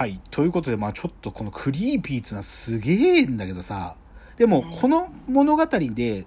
[0.00, 0.18] はい。
[0.30, 3.96] ということで、まあちょっとこのクリーピーっつうのはすげえんだけどさ、
[4.38, 6.26] でもこの物語で、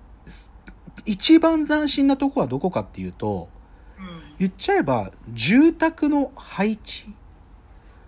[1.06, 3.50] 一番斬新なとこはどこかっていうと、
[3.98, 4.36] うん。
[4.38, 7.12] 言っちゃえば住宅の配置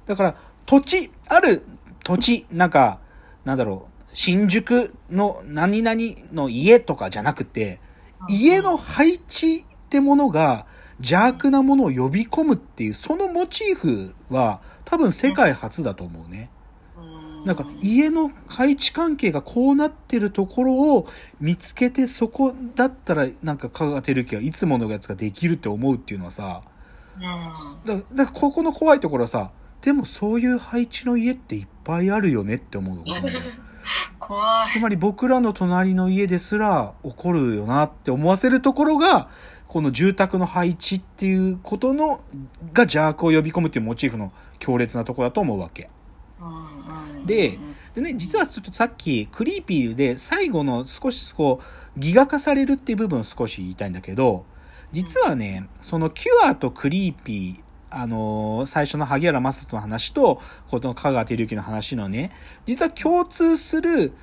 [0.05, 0.35] だから
[0.67, 1.63] 土地ある
[2.03, 2.99] 土地なんか
[3.43, 5.99] なんだろう新宿の何々
[6.31, 7.81] の家とかじゃなくて
[8.29, 10.67] 家の配置ってものが
[10.99, 16.49] 邪悪なものを呼び込むっていうそのモチーフは多分世界初だと思うね。
[16.97, 21.07] うん、なんか家の配置関係がこうなってるところを
[21.39, 26.61] 見つけてそこだったらなんか香川照之がいつものやつができるって思うっていうのはさ
[27.17, 27.23] うん。
[27.23, 29.51] だだからここの怖いところはさ
[29.81, 33.21] でもそういう配置の家っていっぱいあるよねって思うのね
[34.19, 34.71] 怖い。
[34.71, 39.29] つまり僕らの隣の家ですら起こるよなって思わせるところが
[39.67, 42.21] この住宅の配置っていうことの
[42.73, 45.89] が邪悪を呼び込むっていうモチーフの強烈なところだと思うわけ。
[47.25, 47.59] で
[47.95, 51.61] でね、実はちょっとさっき、クリーピーで最後の少しこ
[51.95, 54.45] う、戯画化されるっていう部分を少し言いたいんだけど、
[54.91, 62.31] 実はね、そのキュアとクリーピー、あのー最初の萩原正人の話と、この香川照之の話のね、
[62.65, 64.13] 実は共通する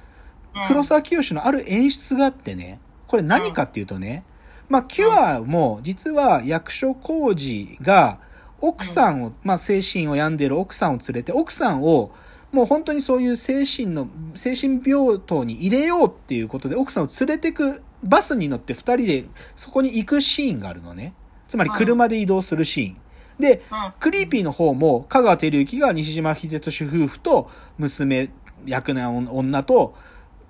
[0.68, 4.24] 黒沢清のある演出があってね、これ何かっていうとね、
[4.68, 8.18] まあ、キュアも実は役所工事が
[8.60, 12.12] 奥さんを、まあ、精神を病んでる奥さんを連れて、奥さんを
[12.52, 19.24] もう本当にそういう精神の、精神病棟に入れようっていうことで奥さんを連れてくバスに乗って二人で
[19.56, 21.14] そこに行くシーンがあるのね。
[21.48, 22.96] つまり車で移動するシーン。
[23.38, 28.30] で、うんクリーピーの方も、香川照之が西島秀俊夫婦と娘、
[28.66, 29.94] 役な女と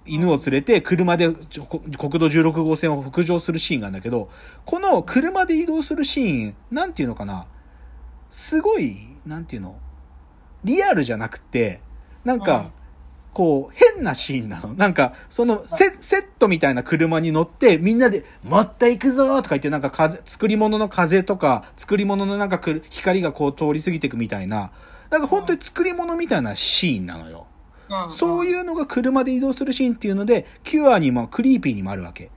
[0.04, 1.38] 犬を連れて車で国
[2.18, 4.30] 道16号線を北上するシーンがあるんだけど、
[4.64, 7.46] この車で移動するシーン、なんていうのかな、
[8.30, 9.76] すごい、なんていうの、
[10.64, 11.80] リアルじゃなくて、
[12.24, 12.42] なんうん。
[12.42, 12.70] か、
[13.32, 14.74] こう、変なシーンなの。
[14.74, 22.60] なんか、そのセ、セットみたいな車に乗って、みんなで、もっと行くぞとか言って、なんか風、作り物の風とか、作り物のなんか
[22.90, 24.72] 光がこう通り過ぎていくみたいな、
[25.10, 27.46] なんか本当に作り物みたいなシーンなのよ。
[28.10, 32.30] そうういうのが車で移動するシーンっていうので、キュアにもクリーピーにもあるわけ。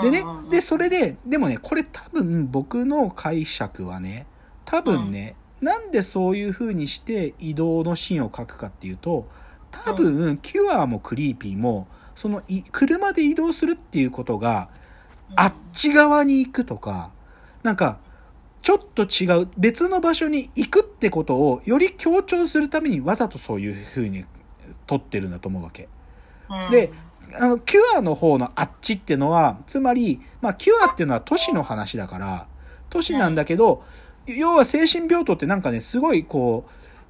[0.00, 4.26] んでねうんうん、で、それで、でもね、これ多分僕の解釈はね、
[4.64, 9.28] 多分ね、なんでそういう風にして移動のシーンを描くかっていうと、
[9.70, 14.68] 多分、キュアもクリーピーも、そのい、車で移動するっていうことが、
[15.36, 17.12] あっち側に行くとか、
[17.62, 17.98] なんか、
[18.62, 24.24] ちょっと違う、別の場所に行くってことをより強調するためにわざとそういう風に
[24.88, 25.88] 撮ってるんだと思うわけ。
[26.50, 26.90] うんで
[27.38, 32.46] あの、キュアの方のあっちってのは、つまり、まあ、キュアっていうのは都市の話だから、
[32.88, 33.82] 都市なんだけど、
[34.26, 36.64] 要は精神病棟ってなんかね、すごいこ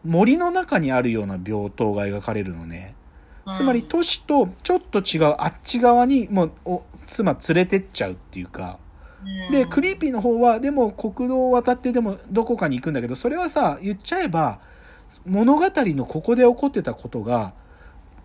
[0.04, 2.96] う、森の中にあるような病棟が描かれるのね。
[3.54, 8.78] つまり都市とちょっと違うあっち側にもう、お妻連れてっちゃうっていうか。
[9.50, 14.60] で、クリーピーの方は、でも国道を渡ってでもどこかに行くんだけど、それはさ、言っちゃえば、
[15.26, 17.54] 物語のここで起こってたことが、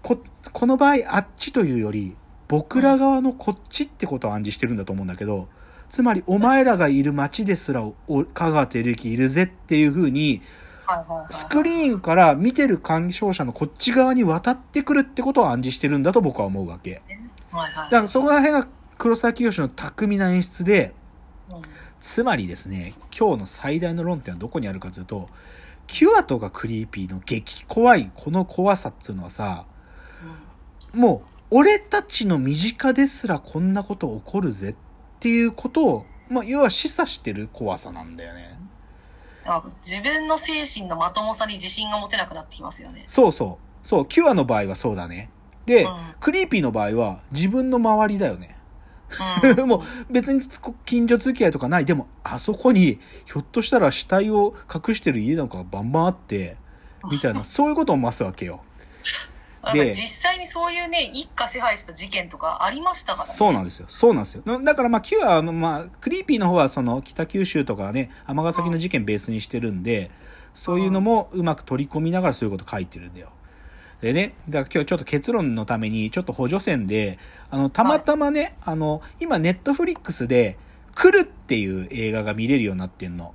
[0.04, 0.20] こ、
[0.52, 2.16] この場合あっちというより、
[2.48, 5.48] 僕ら側のこっちってことを暗示してるんだと思うんだけど、
[5.90, 10.44] つまりお前らがいる街ですら、お香川照之いるぜっていう風に、
[10.86, 11.34] はいはいはいはい。
[11.34, 17.02] スクリーンから見てる鑑賞者のこっち側に渡ってくるってことを暗示してるんだと僕は思うわけ。
[17.52, 20.94] だからそこら辺が黒沢清の巧みな演出で、
[21.52, 21.62] うん。
[22.02, 25.30] つまりですね、今日の最大の論点はどこにあるかというと、
[25.88, 29.66] キュアとかクリーピーの激怖いこの怖さっつうのはさ、
[30.94, 34.76] もう俺たちの身近ですらこんなこと起こるぜっ
[35.20, 38.60] ていうことを、まあ、要は示唆してる怖さなんだよね。
[39.46, 43.04] あ自分の精神のまともさに自信が持てなくなってきますよね。
[43.08, 43.86] そうそう。
[43.86, 45.30] そう、キュアの場合はそうだね。
[45.66, 48.58] で、うんクリーピーの場合は自分の周りだよね。
[49.44, 50.42] うん もう別に
[50.86, 51.86] 近所付き合いとかない。
[51.86, 56.58] でも、あそこに、ひょっとしたら死体を隠してる家なんかがバンバンあって、
[57.12, 58.64] みたいな、 そういうことを増すわけよ。
[59.64, 63.34] なんか実際にそういうね、一家支配した事件とかありましたからね。
[63.34, 63.86] そうなんですよ。
[63.88, 64.44] そうなんですよ。
[64.46, 70.12] なだからまあ、キュアは、まあ、クリーピーの方はその北九州とかね、尼崎の事件ベースにしてるんで、
[70.54, 73.30] そういうのもうまく取り込みながらそういうこと書いてるんだよ。
[74.02, 77.18] でね、だから今日ちょっと結論のために、ちょっと補助線で、
[77.50, 80.58] あの、たまたまね、あの、今ネットフリックスで、
[80.94, 83.34] 来るっていう映画が見れるようになってんの。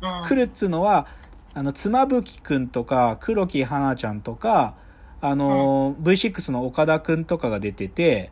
[0.00, 1.06] うん来るっつうのは、
[1.54, 4.74] あの、妻夫木くんとか、黒木花ちゃんとか、
[5.20, 8.30] あの、V6 の岡田くんとかが出てて、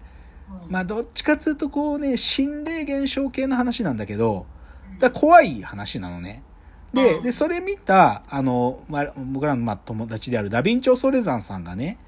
[0.66, 4.46] うんまあ、どっちかっつうとこうね、心霊現象系の話なんだけど、
[4.98, 6.42] だ怖い話なのね。
[6.92, 7.22] で、うん。
[7.25, 11.98] で、それ見た、あの、ま僕らの、まあ、友達であるダヴィンチョ・ソレザンさんがね、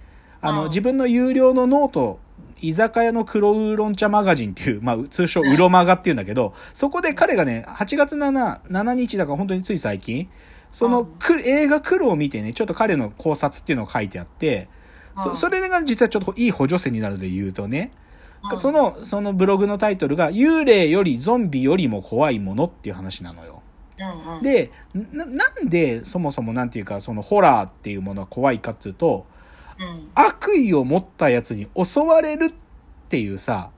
[0.40, 0.68] あの、うん。
[0.68, 2.20] 自分の有料の note、
[2.60, 10.28] 居酒屋の黒ウーロン茶マガジンっていう、まあ、通称ウロマガっていうんだけど、そこで彼がね、8月7、7日だから本当につい最近、
[10.76, 11.06] その、うん。
[11.18, 14.68] く映画黒を見てね、ちょっと彼の考察っていうのを書いてあって、
[15.16, 15.36] そうん。
[15.36, 17.92] それが実はちょっといい補助線になるので言うとね、
[18.50, 18.58] うん。
[18.58, 23.62] その、そのブログのタイトルが、幽霊よりゾンビよりも怖いものっていう話なのよ。
[23.98, 29.24] うんうん、で、な、なんでそもそもなんていうか、そのホラーっていうものは怖いかっていうと、
[29.80, 30.10] うん。
[30.14, 33.70] 悪意を持ったやつに襲われるっていうさ、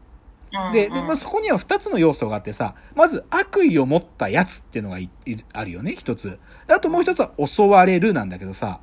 [0.72, 1.06] で、でうん。
[1.06, 6.38] まあ、そこには二つの要素があってさ、まず悪意を持ったやつっていうのがいいあるよね、一つ。
[6.66, 8.80] であともう一つは襲われるなんだけどさ、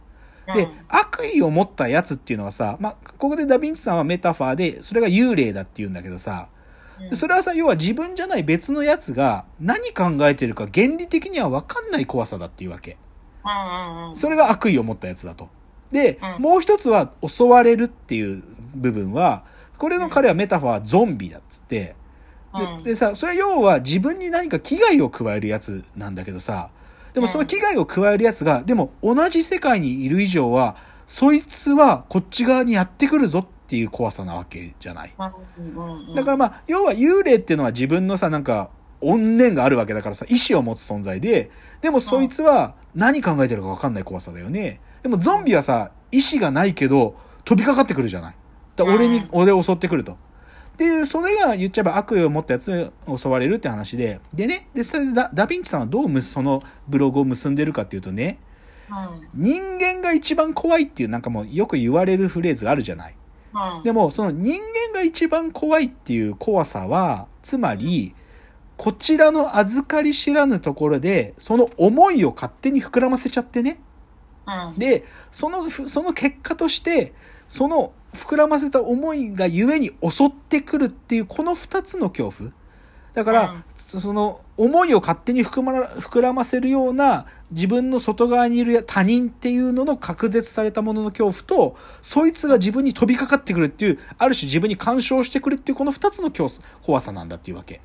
[0.53, 6.49] で、悪意を持ったやつっていうのはさ、まあ、ここでダヴィンチさんはメタファーで、それが幽霊だって言うんだけどさ、
[7.09, 7.15] うん。
[7.15, 12.97] それはさ、要は自分じゃない別のやつが何考えてるか原理的には分かんない怖さだっていうわけ。
[13.43, 14.15] うんうんうん。
[14.15, 15.49] それが悪意を持ったやつだと。
[15.91, 16.41] で、うん。
[16.43, 18.43] もう一つは襲われるっていう
[18.75, 19.43] 部分は、
[19.77, 21.95] これの彼はメタファーはゾンビだっつって、
[22.53, 26.69] うんででさ、それは要は自分に何か危害を加えるやつなんだけどさ、
[27.13, 30.75] でもその危害を加えるやつが、でも同じ世界にいる以上は、
[31.07, 35.13] そいつはこっち側にやってくるぞっていう怖さなわけじゃない。
[36.15, 38.69] だからまあ、要は幽霊っていうのは自分のさ、なんか、
[39.01, 41.51] 怨念があるわけだからさ、意志を持つ存在で、
[41.81, 44.81] でもそいつは何考えてるか分かんない怖さだよね。
[45.03, 48.35] でもゾンビはさ、意志がないけど、飛びかかってくるじゃない。
[48.75, 50.13] だ俺にうん、俺を襲ってくると。
[50.13, 50.15] っ
[50.77, 58.39] ていう、それが言っちゃえば悪意を持ったやつに襲われるって話で、でね、で、それでダダヴィンチさんはどうむそのブログを結んでるかっていうとね、
[58.89, 63.15] うん人間が一番怖いっていうなんかもうよく言われるフレーズがあるじゃない？
[63.77, 68.13] うんでも、その人間が一番怖いっていう怖さは、つまり、
[68.75, 73.79] こちらの預かり知らぬところで、その思いを勝手に膨らませちゃってね。
[74.45, 77.13] うんで、そのふ、その結果として、
[77.47, 82.51] その膨らませた思いがゆえに襲ってくるっていう、この二つの恐怖。
[83.13, 97.81] だから、うんそその思いを勝手に膨ら膨らませるような自分の外側にいる他人っていうのの隔絶されたものの恐怖と、そいつが自分に飛びかかってくるっていう、ある種自分に干渉してくるっていうこの二つの恐怖怖さなんだっていうわけ。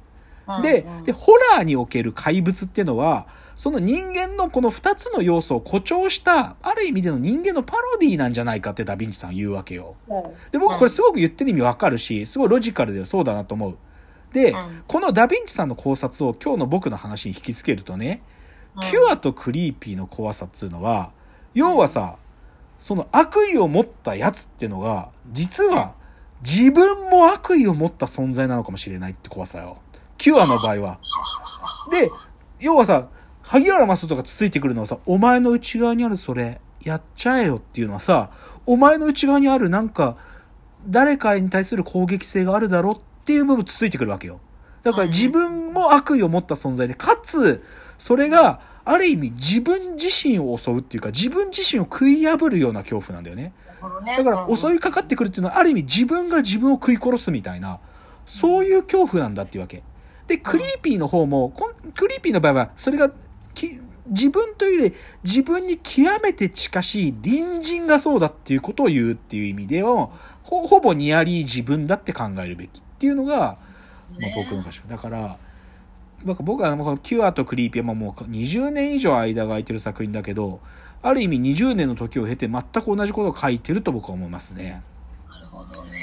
[0.56, 3.26] うんでうん、で、ホラーにおける怪物っていうのは、
[3.56, 9.97] その人間のこの二つの要素を誇張した、ある意味での人間のパロディなんじゃないかってダヴィンチさん言うわけよ。
[10.50, 13.76] で、僕これすごく言ってる意味わかるし、すごいロジカルでそうだなと思う。
[14.32, 18.23] で、うんこのダヴィンチさんの考察を今日の僕の話に引きつけるとね、
[18.76, 21.12] うんキュアとクリーピーの怖さっていうのは、
[21.55, 22.17] 要はさ、
[22.79, 25.94] その悪意を持ったやつっていうのが、実は
[26.43, 29.79] 自分も悪意を持った存在なのかもしれないって怖さよ。
[30.20, 30.99] キュアの場合は。
[31.90, 32.11] で、
[32.61, 33.08] 要はさ、
[33.43, 38.31] 萩原マスとかつついてくるのはさ、お前の内側にあるそれ、やっちゃえよっていうのはさ、
[38.67, 40.19] お前の内側にあるなんか、
[40.87, 44.40] 誰かに対する攻撃性があるだろっていう部分つついてくるわけよ。
[44.82, 47.64] だから自分も悪意を持った存在で、かつ、
[47.96, 53.55] それが、ある意味自分自身を襲うっていうか、自分自身を食い破るような恐怖なんだよね。
[54.05, 57.81] だから襲いかかってくるっていうのは、ある意味自分が自分を食い殺すみたいな、
[58.26, 59.82] そういう恐怖なんだっていうわけ。
[60.30, 63.10] で、クリーピーの方も、こんクリーピーの場合は、それが、
[63.52, 64.94] き自分というより、
[65.24, 70.08] 自分に極めて近しい隣人がそうだっていうことを言うっていう意味では、
[70.44, 73.58] ほほぼ nearly 自分だって考えるべきっていうのが、
[74.20, 75.37] まあ、僕の価値観だから、
[76.25, 80.60] なんか僕はもうキュアとクリーピーはもう20年以上間が空いてる作品だけど、
[81.02, 84.84] ある意味20年の時を経て全く同じことを書いてると僕は思いますね。
[85.28, 86.00] なるほどね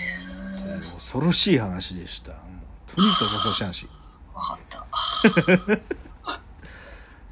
[0.96, 2.32] 恐ろしい話でした。
[2.32, 3.97] とにかく恐ろしい話。
[4.38, 4.86] わかった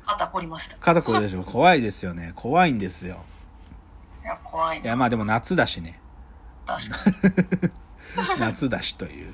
[0.05, 1.43] 肩凝りましたい肩これでしょ。
[1.43, 2.33] 怖いですよね。
[2.35, 3.23] 怖いんですよ。
[4.23, 5.99] や怖いないや、まあでも夏だしね。
[6.65, 9.33] 確かに 夏だしという。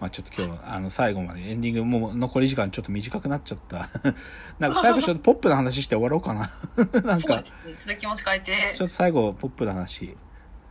[0.00, 3.88] まあちょっと今日、あの、最後までエンディングもう残り時間ちょっと短くなっちゃった。
[4.58, 6.50] なんか最後ちょっとポップな話して終わろうかな。
[7.02, 7.44] なんかね
[7.78, 10.16] ちょっと気持ち変えてちょっと最後ポップな話。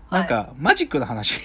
[0.10, 1.40] なんか、マジックの話。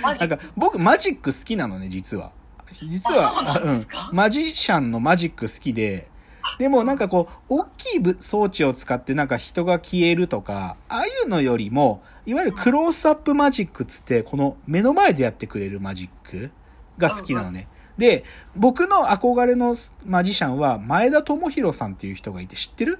[0.00, 2.30] マジなんか、僕マジック好きなのね、実は。
[2.72, 3.86] 実は、うん。
[4.12, 6.10] マジシャンのマジック好きで、
[6.58, 16.50] でもなんかこう、大きいぶ装置を使ってなんか人が消えるとか、ああいうのよりも、いわゆるクロースアップマジックっつって、この目の前でやってくれるマジック
[16.98, 17.68] が好きなのね。
[17.98, 18.24] で、
[18.56, 22.98] 僕の憧れのマジシャンは前田智弘さんっていう人がいて知ってる？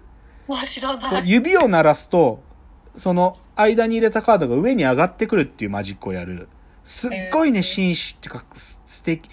[0.64, 2.42] 知らない指を鳴らすと、
[2.96, 6.48] その間に入れたカードが上に上がってくるっていうマジックをやる。
[6.82, 9.30] すっごいね、紳士っていうか、す素敵、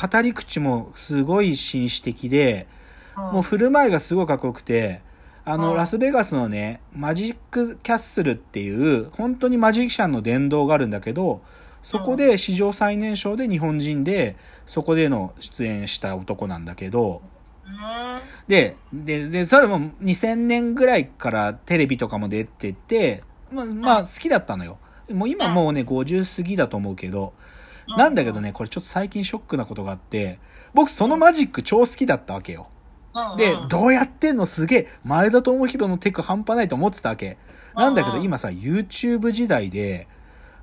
[0.00, 2.68] 語り口もすごい紳士的で、
[3.16, 5.00] もう振る舞いがすごいかっこよくて、
[5.44, 5.76] あの、うん。
[5.76, 11.42] ラスベガスのね、マジックキャッスルっていう、本当にマジシャンの殿堂があるんだけど、
[11.82, 14.36] そこで史上最年少で日本人で、
[14.66, 17.22] そこでの出演した男なんだけど。
[18.46, 24.78] で、で、で、それも2000年ぐらいからテレビとかも出てて、まあ、まあ、好きだったのよ。
[25.10, 27.32] もう今もうね、50過ぎだと思うけど、
[27.96, 30.38] なんだけどね、これちょっと最近ショックなことがあって、
[30.74, 32.68] 僕そのマジック超好きだったわけよ。
[33.14, 37.38] うん、でう、んどうやってんのすげえ、前田智弘のテク半端ないと思ってたわけ。
[37.74, 40.08] なんだけどうん今さ、YouTube 時代で、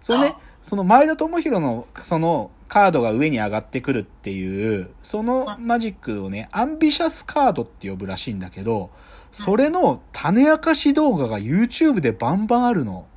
[0.01, 8.91] それねは、その前田智弘のそのカードが上に上がってくるっていう、そのマジックをね、アンビシャスカードって呼ぶらしいんだけど、
[9.31, 13.07] それの種明かし動画が YouTube でバンバンあるの。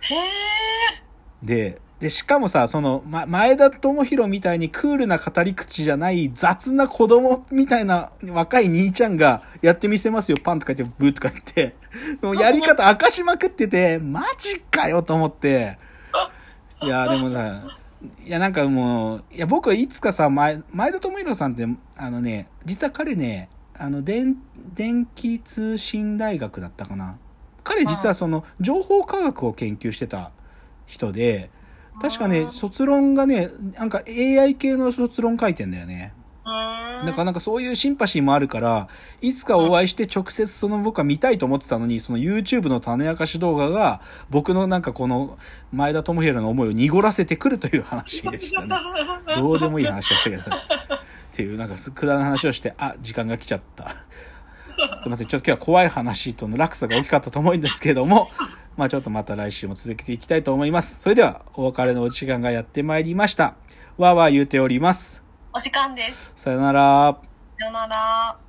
[0.00, 0.18] へえ。
[1.42, 11.74] で、で、しかもさ、その、ま、前田智弘みたいにクールな語り口じゃない雑な子供みたいな若い兄ちゃんがやってみせますよ、パンとか言って、ブーとか言って、
[12.20, 15.78] もうやり方明かしまくってて、マジかよと思って。
[16.82, 17.62] いや、でもさ、
[18.26, 24.36] いや、なんかもう、いや、僕はいつかさ、前、前田智弘さんって、あのね、実は彼ね、あの、電、
[24.74, 27.18] 電気通信大学だったかな。
[27.64, 30.30] 彼実はその、情報科学を研究してた
[30.86, 31.50] 人で、
[32.00, 36.12] 確かね、うん卒論がね、なんか AI 系の卒論書いてんだよね。
[37.04, 38.88] だからなんかそういうシンパシーもあるから、
[39.20, 44.00] いつかお会いして直接その僕は見たいと思ってたのに、その YouTube の種明かし動画が、
[44.30, 45.38] 僕のなんかこの
[45.72, 48.76] 前田智弘の思いを濁らせてくるという話でしたね。
[49.34, 50.42] どうでもいい話だったけど。
[50.42, 50.48] っ
[51.32, 53.88] ていう、なんかくだらない話をして、あ、時間が来ちゃった。
[55.02, 58.28] すいません、ちょっと今日は怖い話との落差が大きかったと思うんですけれども、
[58.76, 61.00] まあちょっとまた来週も続けていきたいと思います。
[61.00, 63.54] それでは、お別れのお時間がやってまいりました。
[63.98, 65.22] わーわー言うております。
[65.52, 66.32] お時間です。
[66.36, 67.18] さよなら。
[67.58, 68.45] さよなら。